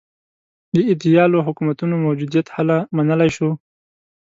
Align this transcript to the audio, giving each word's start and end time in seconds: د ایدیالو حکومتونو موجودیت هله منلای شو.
د 0.73 0.75
ایدیالو 0.89 1.45
حکومتونو 1.47 1.95
موجودیت 2.05 2.47
هله 2.55 2.77
منلای 2.97 3.29
شو. 3.35 3.49